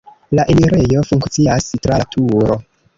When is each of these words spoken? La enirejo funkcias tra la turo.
La 0.39 0.45
enirejo 0.53 1.05
funkcias 1.11 1.71
tra 1.87 2.03
la 2.05 2.13
turo. 2.19 2.63